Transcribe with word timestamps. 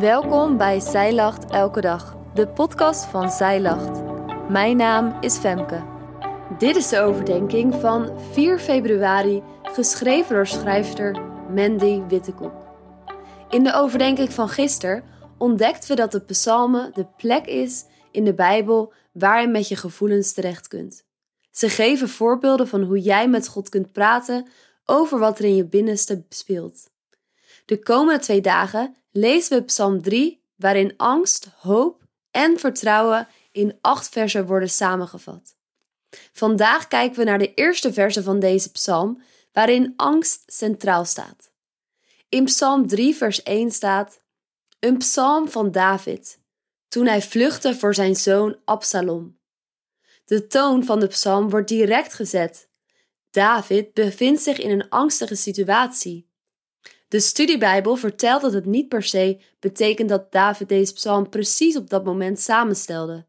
Welkom 0.00 0.56
bij 0.56 0.80
Zij 0.80 1.14
Lacht 1.14 1.50
Elke 1.50 1.80
Dag, 1.80 2.16
de 2.34 2.48
podcast 2.48 3.04
van 3.04 3.30
Zij 3.30 3.60
Lacht. 3.60 4.02
Mijn 4.48 4.76
naam 4.76 5.22
is 5.22 5.36
Femke. 5.36 5.84
Dit 6.58 6.76
is 6.76 6.88
de 6.88 7.00
overdenking 7.00 7.74
van 7.74 8.20
4 8.32 8.58
februari, 8.58 9.42
geschreven 9.62 10.34
door 10.34 10.46
schrijfster 10.46 11.20
Mandy 11.54 12.02
Wittekoek. 12.08 12.66
In 13.50 13.64
de 13.64 13.74
overdenking 13.74 14.32
van 14.32 14.48
gisteren 14.48 15.04
ontdekten 15.38 15.88
we 15.88 15.94
dat 15.94 16.12
de 16.12 16.20
psalmen 16.20 16.90
de 16.94 17.06
plek 17.16 17.46
is 17.46 17.84
in 18.10 18.24
de 18.24 18.34
Bijbel 18.34 18.92
waar 19.12 19.40
je 19.40 19.48
met 19.48 19.68
je 19.68 19.76
gevoelens 19.76 20.32
terecht 20.32 20.68
kunt. 20.68 21.04
Ze 21.50 21.68
geven 21.68 22.08
voorbeelden 22.08 22.68
van 22.68 22.82
hoe 22.82 23.00
jij 23.00 23.28
met 23.28 23.48
God 23.48 23.68
kunt 23.68 23.92
praten 23.92 24.48
over 24.84 25.18
wat 25.18 25.38
er 25.38 25.44
in 25.44 25.56
je 25.56 25.66
binnenste 25.66 26.24
speelt. 26.28 26.94
De 27.66 27.78
komende 27.78 28.20
twee 28.20 28.40
dagen 28.40 28.96
lezen 29.10 29.58
we 29.58 29.64
Psalm 29.64 30.02
3, 30.02 30.44
waarin 30.56 30.94
angst, 30.96 31.48
hoop 31.58 32.02
en 32.30 32.58
vertrouwen 32.58 33.28
in 33.52 33.78
acht 33.80 34.08
versen 34.08 34.46
worden 34.46 34.70
samengevat. 34.70 35.56
Vandaag 36.32 36.88
kijken 36.88 37.18
we 37.18 37.24
naar 37.24 37.38
de 37.38 37.54
eerste 37.54 37.92
versen 37.92 38.24
van 38.24 38.40
deze 38.40 38.70
psalm, 38.70 39.22
waarin 39.52 39.92
angst 39.96 40.42
centraal 40.46 41.04
staat. 41.04 41.50
In 42.28 42.44
Psalm 42.44 42.86
3, 42.86 43.14
vers 43.14 43.42
1 43.42 43.70
staat: 43.70 44.20
Een 44.78 44.98
psalm 44.98 45.48
van 45.48 45.70
David, 45.70 46.38
toen 46.88 47.06
hij 47.06 47.22
vluchtte 47.22 47.74
voor 47.74 47.94
zijn 47.94 48.16
zoon 48.16 48.56
Absalom. 48.64 49.38
De 50.24 50.46
toon 50.46 50.84
van 50.84 51.00
de 51.00 51.06
psalm 51.06 51.50
wordt 51.50 51.68
direct 51.68 52.14
gezet. 52.14 52.68
David 53.30 53.94
bevindt 53.94 54.42
zich 54.42 54.58
in 54.58 54.70
een 54.70 54.88
angstige 54.88 55.34
situatie. 55.34 56.25
De 57.16 57.22
studiebijbel 57.22 57.96
vertelt 57.96 58.42
dat 58.42 58.52
het 58.52 58.64
niet 58.64 58.88
per 58.88 59.02
se 59.02 59.38
betekent 59.60 60.08
dat 60.08 60.32
David 60.32 60.68
deze 60.68 60.92
psalm 60.92 61.28
precies 61.28 61.76
op 61.76 61.90
dat 61.90 62.04
moment 62.04 62.40
samenstelde. 62.40 63.26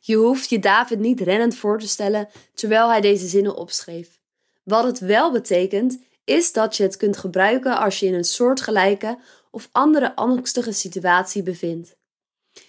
Je 0.00 0.16
hoeft 0.16 0.50
je 0.50 0.58
David 0.58 0.98
niet 0.98 1.20
rennend 1.20 1.56
voor 1.56 1.78
te 1.78 1.88
stellen 1.88 2.28
terwijl 2.54 2.88
hij 2.88 3.00
deze 3.00 3.26
zinnen 3.26 3.56
opschreef. 3.56 4.20
Wat 4.62 4.84
het 4.84 4.98
wel 4.98 5.32
betekent, 5.32 5.98
is 6.24 6.52
dat 6.52 6.76
je 6.76 6.82
het 6.82 6.96
kunt 6.96 7.16
gebruiken 7.16 7.78
als 7.78 8.00
je 8.00 8.06
in 8.06 8.14
een 8.14 8.24
soortgelijke 8.24 9.18
of 9.50 9.68
andere 9.72 10.16
angstige 10.16 10.72
situatie 10.72 11.42
bevindt. 11.42 11.96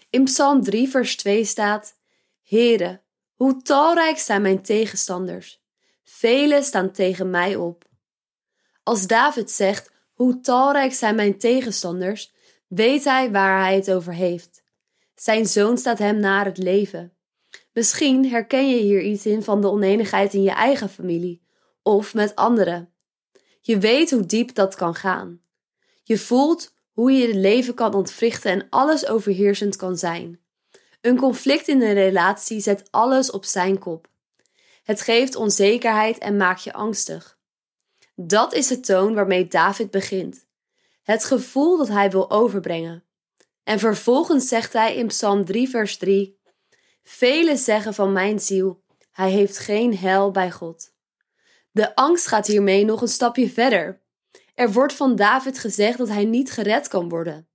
In 0.10 0.24
Psalm 0.24 0.64
3, 0.64 0.90
vers 0.90 1.16
2 1.16 1.44
staat: 1.44 1.96
Heere, 2.44 3.02
hoe 3.34 3.62
talrijk 3.62 4.18
zijn 4.18 4.42
mijn 4.42 4.62
tegenstanders. 4.62 5.62
Velen 6.04 6.64
staan 6.64 6.92
tegen 6.92 7.30
mij 7.30 7.56
op. 7.56 7.86
Als 8.84 9.08
David 9.08 9.52
zegt: 9.52 9.96
Hoe 10.18 10.40
talrijk 10.40 10.94
zijn 10.94 11.16
mijn 11.16 11.38
tegenstanders, 11.38 12.34
weet 12.68 13.04
hij 13.04 13.32
waar 13.32 13.62
hij 13.62 13.76
het 13.76 13.92
over 13.92 14.14
heeft. 14.14 14.64
Zijn 15.16 15.46
zoon 15.46 15.78
staat 15.78 15.98
hem 15.98 16.20
naar 16.20 16.46
het 16.46 16.58
leven. 16.58 17.14
Misschien 17.74 18.30
herken 18.30 18.70
je 18.70 18.76
hier 18.76 19.02
iets 19.02 19.26
in 19.26 19.44
van 19.44 19.62
de 19.62 19.70
oneenigheid 19.70 20.34
in 20.34 20.44
je 20.44 20.52
eigen 20.52 20.90
familie 20.90 21.42
of 21.82 22.14
met 22.14 22.36
anderen. 22.36 22.94
Je 23.62 23.78
weet 23.78 24.12
hoe 24.12 24.26
diep 24.26 24.56
dat 24.56 24.76
kan 24.76 24.96
gaan. 24.96 25.42
Je 26.04 26.18
voelt 26.18 26.74
hoe 26.92 27.12
je 27.12 27.28
het 27.28 27.36
leven 27.36 27.74
kan 27.74 27.94
ontwrichten 27.94 28.52
en 28.52 28.68
alles 28.70 29.08
overheersend 29.08 29.76
kan 29.76 29.98
zijn. 29.98 30.40
Een 31.02 31.18
conflict 31.18 31.68
in 31.68 31.82
een 31.82 31.94
relatie 31.94 32.60
zet 32.60 32.88
alles 32.92 33.32
op 33.32 33.46
zijn 33.46 33.80
kop. 33.80 34.08
Het 34.84 35.02
geeft 35.02 35.36
onzekerheid 35.36 36.18
en 36.18 36.38
maakt 36.38 36.64
je 36.64 36.74
angstig. 36.74 37.37
Dat 38.20 38.54
is 38.54 38.68
de 38.68 38.80
toon 38.80 39.14
waarmee 39.14 39.48
David 39.48 39.92
begint. 39.92 40.46
Het 41.04 41.24
gevoel 41.24 41.78
dat 41.78 41.88
hij 41.88 42.12
wil 42.12 42.32
overbrengen. 42.32 43.04
En 43.64 43.80
vervolgens 43.80 44.48
zegt 44.48 44.74
hij 44.74 44.96
in 44.96 45.08
Psalm 45.08 45.46
3, 45.46 45.70
vers 45.70 45.98
3: 45.98 46.40
Velen 47.04 47.58
zeggen 47.58 47.94
van 47.94 48.12
mijn 48.12 48.40
ziel: 48.40 48.84
Hij 49.12 49.32
heeft 49.32 49.58
geen 49.58 49.98
hel 49.98 50.32
bij 50.32 50.52
God. 50.52 50.94
De 51.72 51.96
angst 51.96 52.28
gaat 52.28 52.48
hiermee 52.48 52.86
nog 52.86 53.02
een 53.02 53.08
stapje 53.08 53.50
verder. 53.50 54.02
Er 54.56 54.72
wordt 54.72 54.94
van 54.94 55.16
David 55.16 55.60
gezegd 55.60 55.98
dat 55.98 56.08
hij 56.08 56.26
niet 56.26 56.52
gered 56.52 56.88
kan 56.88 57.10
worden. 57.10 57.48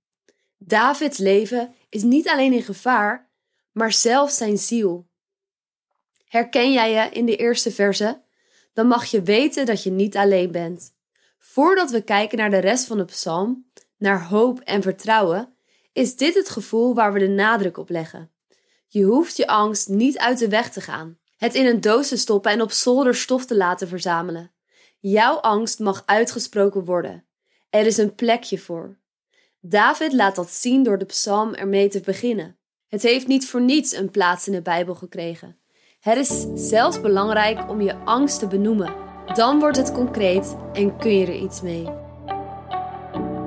Davids 0.57 1.17
leven 1.17 1.75
is 1.89 2.03
niet 2.03 2.27
alleen 2.27 2.53
in 2.53 2.63
gevaar, 2.63 3.29
maar 3.71 3.91
zelfs 3.91 4.37
zijn 4.37 4.57
ziel. 4.57 5.07
Herken 6.25 6.71
jij 6.71 6.91
je 6.91 7.09
in 7.09 7.25
de 7.25 7.35
eerste 7.35 7.71
verse? 7.71 8.21
Dan 8.73 8.87
mag 8.87 9.05
je 9.05 9.21
weten 9.21 9.65
dat 9.65 9.83
je 9.83 9.91
niet 9.91 10.17
alleen 10.17 10.51
bent. 10.51 10.93
Voordat 11.39 11.91
we 11.91 12.01
kijken 12.01 12.37
naar 12.37 12.51
de 12.51 12.57
rest 12.57 12.85
van 12.85 12.97
de 12.97 13.05
psalm, 13.05 13.65
naar 13.97 14.27
hoop 14.27 14.59
en 14.59 14.81
vertrouwen, 14.81 15.55
is 15.91 16.15
dit 16.15 16.33
het 16.33 16.49
gevoel 16.49 16.93
waar 16.93 17.13
we 17.13 17.19
de 17.19 17.27
nadruk 17.27 17.77
op 17.77 17.89
leggen. 17.89 18.31
Je 18.87 19.03
hoeft 19.03 19.37
je 19.37 19.47
angst 19.47 19.89
niet 19.89 20.17
uit 20.17 20.39
de 20.39 20.49
weg 20.49 20.71
te 20.71 20.81
gaan 20.81 21.17
het 21.43 21.55
in 21.55 21.65
een 21.65 21.81
doos 21.81 22.07
te 22.07 22.17
stoppen 22.17 22.51
en 22.51 22.61
op 22.61 22.71
zolder 22.71 23.15
stof 23.15 23.45
te 23.45 23.55
laten 23.55 23.87
verzamelen. 23.87 24.51
Jouw 24.99 25.35
angst 25.35 25.79
mag 25.79 26.03
uitgesproken 26.05 26.85
worden. 26.85 27.25
Er 27.69 27.85
is 27.85 27.97
een 27.97 28.15
plekje 28.15 28.59
voor. 28.59 28.97
David 29.59 30.13
laat 30.13 30.35
dat 30.35 30.51
zien 30.51 30.83
door 30.83 30.97
de 30.97 31.05
psalm 31.05 31.53
ermee 31.53 31.89
te 31.89 31.99
beginnen. 31.99 32.57
Het 32.87 33.01
heeft 33.01 33.27
niet 33.27 33.47
voor 33.47 33.61
niets 33.61 33.93
een 33.93 34.11
plaats 34.11 34.47
in 34.47 34.53
de 34.53 34.61
Bijbel 34.61 34.95
gekregen. 34.95 35.57
Het 36.03 36.17
is 36.17 36.45
zelfs 36.69 37.01
belangrijk 37.01 37.69
om 37.69 37.81
je 37.81 37.95
angst 38.05 38.39
te 38.39 38.47
benoemen. 38.47 38.93
Dan 39.33 39.59
wordt 39.59 39.77
het 39.77 39.91
concreet 39.91 40.55
en 40.73 40.97
kun 40.97 41.17
je 41.17 41.25
er 41.25 41.35
iets 41.35 41.61
mee. 41.61 41.87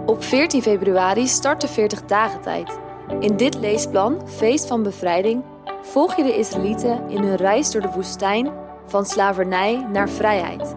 Op 0.06 0.25
14 0.25 0.62
februari 0.62 1.27
start 1.27 1.61
de 1.61 1.69
40 1.69 2.05
dagen 2.05 2.41
tijd. 2.41 2.78
In 3.21 3.37
dit 3.37 3.55
leesplan, 3.55 4.28
Feest 4.28 4.67
van 4.67 4.83
Bevrijding, 4.83 5.44
volg 5.83 6.17
je 6.17 6.22
de 6.22 6.37
Israëlieten 6.37 7.09
in 7.09 7.22
hun 7.22 7.37
reis 7.37 7.71
door 7.71 7.83
de 7.83 7.93
woestijn 7.94 8.53
van 8.87 9.05
slavernij 9.05 9.87
naar 9.93 10.09
vrijheid. 10.09 10.75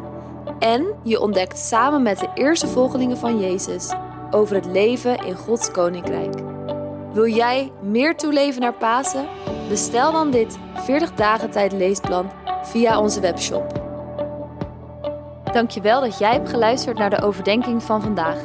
En 0.59 0.85
je 1.03 1.19
ontdekt 1.21 1.57
samen 1.57 2.01
met 2.01 2.19
de 2.19 2.29
eerste 2.33 2.67
volgelingen 2.67 3.17
van 3.17 3.39
Jezus 3.39 3.93
over 4.31 4.55
het 4.55 4.65
leven 4.65 5.17
in 5.25 5.35
Gods 5.35 5.71
koninkrijk. 5.71 6.48
Wil 7.13 7.27
jij 7.27 7.71
meer 7.81 8.15
toeleven 8.15 8.61
naar 8.61 8.73
Pasen? 8.73 9.27
Bestel 9.69 10.11
dan 10.11 10.31
dit 10.31 10.57
40 10.73 11.13
dagen 11.13 11.49
tijd 11.49 11.71
leesplan 11.71 12.31
via 12.63 12.99
onze 12.99 13.19
webshop. 13.19 13.87
Dankjewel 15.51 16.01
dat 16.01 16.17
jij 16.17 16.31
hebt 16.31 16.49
geluisterd 16.49 16.97
naar 16.97 17.09
de 17.09 17.21
overdenking 17.21 17.83
van 17.83 18.01
vandaag. 18.01 18.37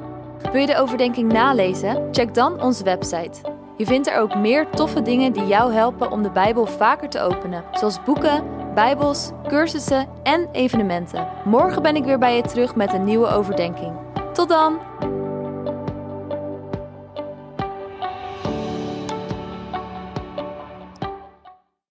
Wil 0.53 0.60
je 0.60 0.66
de 0.66 0.78
overdenking 0.78 1.32
nalezen? 1.32 2.08
Check 2.12 2.34
dan 2.34 2.62
onze 2.62 2.84
website 2.84 3.54
je 3.76 3.86
vindt 3.86 4.06
er 4.06 4.19
ook 4.19 4.34
meer 4.34 4.70
toffe 4.70 5.03
dingen 5.03 5.32
die 5.32 5.47
jou 5.47 5.72
helpen 5.72 6.10
om 6.10 6.22
de 6.22 6.30
Bijbel 6.30 6.66
vaker 6.66 7.08
te 7.08 7.20
openen, 7.20 7.64
zoals 7.72 8.03
boeken, 8.03 8.44
Bijbels, 8.74 9.30
cursussen 9.48 10.08
en 10.22 10.48
evenementen. 10.53 11.28
Morgen 11.44 11.82
ben 11.82 11.97
ik 11.97 12.04
weer 12.04 12.19
bij 12.19 12.36
je 12.36 12.42
terug 12.42 12.74
met 12.74 12.92
een 12.92 13.04
nieuwe 13.04 13.26
overdenking. 13.26 13.92
Tot 14.32 14.48
dan! 14.48 14.78